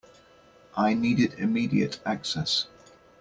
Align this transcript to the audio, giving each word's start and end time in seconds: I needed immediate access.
I 0.75 0.95
needed 0.95 1.35
immediate 1.37 1.99
access. 2.07 2.65